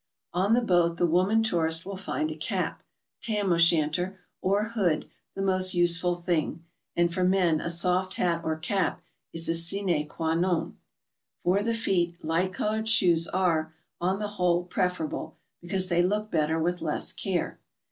On 0.33 0.55
the 0.55 0.63
boat 0.63 0.97
the 0.97 1.05
woman 1.05 1.43
tourist 1.43 1.85
will 1.85 1.95
find 1.95 2.31
a 2.31 2.35
cap, 2.35 2.81
Tam 3.21 3.53
o' 3.53 3.59
Shanter 3.59 4.19
or 4.41 4.69
hood 4.69 5.07
the 5.35 5.43
most 5.43 5.75
useful 5.75 6.15
thing, 6.15 6.65
and 6.95 7.13
for 7.13 7.23
men 7.23 7.61
a 7.61 7.69
soft 7.69 8.15
hat 8.15 8.41
or 8.43 8.55
cap 8.55 8.99
is 9.31 9.47
a 9.47 9.53
sine 9.53 10.07
qua 10.07 10.33
non. 10.33 10.75
For 11.43 11.61
the 11.61 11.75
feet, 11.75 12.25
light 12.25 12.51
colored 12.51 12.89
shoes 12.89 13.27
are, 13.27 13.75
on 13.99 14.17
the 14.17 14.27
whole, 14.27 14.63
preferable, 14.63 15.37
because 15.61 15.89
they 15.89 16.01
look 16.01 16.31
better 16.31 16.57
with 16.59 16.81
less 16.81 17.13
care. 17.13 17.59